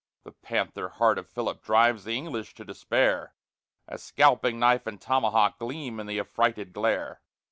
The 0.23 0.31
panther 0.31 0.89
heart 0.89 1.19
of 1.19 1.29
Philip 1.29 1.61
drives 1.61 2.05
the 2.05 2.17
English 2.17 2.55
to 2.55 2.65
despair, 2.65 3.35
As 3.87 4.01
scalping 4.01 4.57
knife 4.57 4.87
and 4.87 4.99
tomahawk 4.99 5.59
gleam 5.59 5.99
in 5.99 6.07
th' 6.07 6.17
affrighted 6.19 6.73
glare. 6.73 7.21